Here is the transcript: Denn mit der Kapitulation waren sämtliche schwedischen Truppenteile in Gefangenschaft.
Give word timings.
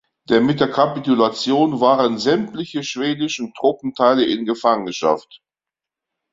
Denn 0.29 0.47
mit 0.47 0.59
der 0.59 0.71
Kapitulation 0.71 1.79
waren 1.79 2.17
sämtliche 2.17 2.81
schwedischen 2.83 3.53
Truppenteile 3.53 4.25
in 4.25 4.45
Gefangenschaft. 4.45 5.41